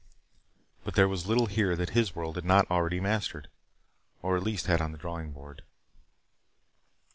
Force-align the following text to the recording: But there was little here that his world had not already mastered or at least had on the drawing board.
But 0.83 0.95
there 0.95 1.07
was 1.07 1.27
little 1.27 1.45
here 1.45 1.75
that 1.75 1.91
his 1.91 2.15
world 2.15 2.35
had 2.35 2.43
not 2.43 2.65
already 2.71 2.99
mastered 2.99 3.49
or 4.23 4.35
at 4.35 4.41
least 4.41 4.65
had 4.65 4.81
on 4.81 4.93
the 4.93 4.97
drawing 4.97 5.31
board. 5.31 5.61